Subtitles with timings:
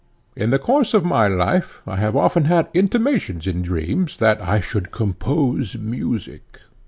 [0.35, 4.59] In the course of my life I have often had intimations in dreams 'that I
[4.59, 6.59] should compose music.'